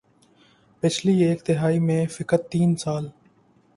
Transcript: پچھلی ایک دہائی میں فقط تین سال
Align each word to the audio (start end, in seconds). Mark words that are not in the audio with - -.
پچھلی 0.83 1.13
ایک 1.23 1.47
دہائی 1.47 1.79
میں 1.79 2.05
فقط 2.07 2.49
تین 2.51 2.75
سال 2.75 3.07